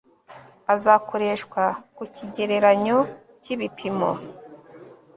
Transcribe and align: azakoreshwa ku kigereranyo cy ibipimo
azakoreshwa 0.73 1.63
ku 1.95 2.03
kigereranyo 2.15 2.97
cy 3.43 3.49
ibipimo 3.53 4.11